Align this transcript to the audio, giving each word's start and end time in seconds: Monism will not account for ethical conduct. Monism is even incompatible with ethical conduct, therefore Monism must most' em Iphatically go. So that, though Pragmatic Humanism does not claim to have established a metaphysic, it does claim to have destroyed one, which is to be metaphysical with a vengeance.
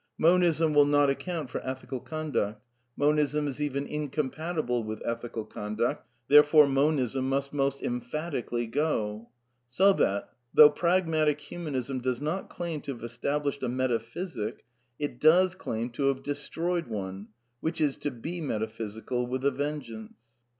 Monism 0.17 0.73
will 0.73 0.87
not 0.87 1.11
account 1.11 1.47
for 1.51 1.61
ethical 1.63 1.99
conduct. 1.99 2.59
Monism 2.97 3.47
is 3.47 3.61
even 3.61 3.85
incompatible 3.85 4.83
with 4.83 4.99
ethical 5.05 5.45
conduct, 5.45 6.07
therefore 6.27 6.65
Monism 6.65 7.29
must 7.29 7.53
most' 7.53 7.83
em 7.83 7.97
Iphatically 8.01 8.65
go. 8.71 9.29
So 9.67 9.93
that, 9.93 10.33
though 10.55 10.71
Pragmatic 10.71 11.39
Humanism 11.39 11.99
does 12.01 12.19
not 12.19 12.49
claim 12.49 12.81
to 12.81 12.93
have 12.95 13.03
established 13.03 13.61
a 13.61 13.69
metaphysic, 13.69 14.65
it 14.97 15.19
does 15.21 15.53
claim 15.53 15.91
to 15.91 16.05
have 16.07 16.23
destroyed 16.23 16.87
one, 16.87 17.27
which 17.59 17.79
is 17.79 17.95
to 17.97 18.09
be 18.09 18.41
metaphysical 18.41 19.27
with 19.27 19.45
a 19.45 19.51
vengeance. 19.51 20.17